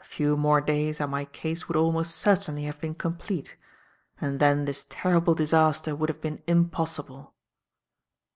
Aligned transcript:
A 0.00 0.04
few 0.04 0.36
more 0.36 0.60
days 0.60 1.00
and 1.00 1.12
my 1.12 1.24
case 1.26 1.68
would 1.68 1.76
almost 1.76 2.16
certainly 2.16 2.64
have 2.64 2.80
been 2.80 2.96
complete, 2.96 3.54
and 4.20 4.40
then 4.40 4.64
this 4.64 4.84
terrible 4.88 5.36
disaster 5.36 5.94
would 5.94 6.08
have 6.08 6.20
been 6.20 6.42
impossible." 6.48 7.34